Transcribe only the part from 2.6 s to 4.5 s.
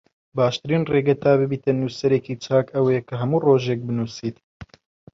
ئەوەیە کە هەموو ڕۆژێک بنووسیت